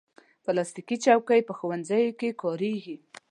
[0.43, 2.95] پلاستيکي چوکۍ په ښوونځیو کې کارېږي.